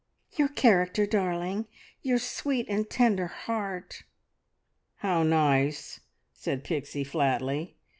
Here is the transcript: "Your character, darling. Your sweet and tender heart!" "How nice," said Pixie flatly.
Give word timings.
"Your 0.31 0.47
character, 0.47 1.05
darling. 1.05 1.67
Your 2.01 2.17
sweet 2.17 2.65
and 2.67 2.89
tender 2.89 3.27
heart!" 3.27 4.01
"How 4.95 5.21
nice," 5.21 5.99
said 6.33 6.63
Pixie 6.63 7.03
flatly. 7.03 7.75